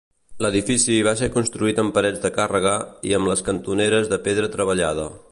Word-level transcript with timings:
L'edifici 0.43 0.95
va 1.07 1.11
ser 1.19 1.27
construït 1.35 1.81
amb 1.83 1.93
parets 1.97 2.23
de 2.23 2.31
càrrega 2.37 2.73
i 3.09 3.13
amb 3.19 3.33
les 3.33 3.45
cantoneres 3.51 4.09
de 4.15 4.23
pedra 4.29 4.49
treballada. 4.57 5.07